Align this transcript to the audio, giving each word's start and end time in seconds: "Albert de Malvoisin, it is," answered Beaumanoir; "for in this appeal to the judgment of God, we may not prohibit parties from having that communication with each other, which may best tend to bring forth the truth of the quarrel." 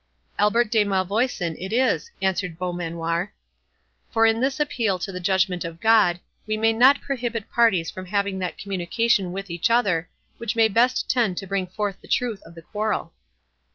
"Albert 0.39 0.71
de 0.71 0.83
Malvoisin, 0.83 1.55
it 1.59 1.71
is," 1.71 2.09
answered 2.23 2.57
Beaumanoir; 2.57 3.31
"for 4.09 4.25
in 4.25 4.39
this 4.41 4.59
appeal 4.59 4.97
to 4.97 5.11
the 5.11 5.19
judgment 5.19 5.63
of 5.63 5.79
God, 5.79 6.19
we 6.47 6.57
may 6.57 6.73
not 6.73 7.01
prohibit 7.01 7.51
parties 7.51 7.91
from 7.91 8.07
having 8.07 8.39
that 8.39 8.57
communication 8.57 9.31
with 9.31 9.51
each 9.51 9.69
other, 9.69 10.09
which 10.39 10.55
may 10.55 10.67
best 10.67 11.07
tend 11.07 11.37
to 11.37 11.45
bring 11.45 11.67
forth 11.67 12.01
the 12.01 12.07
truth 12.07 12.41
of 12.47 12.55
the 12.55 12.63
quarrel." 12.63 13.13